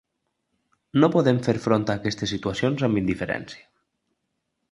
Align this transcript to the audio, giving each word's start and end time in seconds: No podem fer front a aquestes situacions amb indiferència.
No 1.01 1.09
podem 1.15 1.41
fer 1.49 1.55
front 1.65 1.85
a 1.91 1.97
aquestes 2.01 2.33
situacions 2.35 2.85
amb 2.87 3.01
indiferència. 3.05 3.65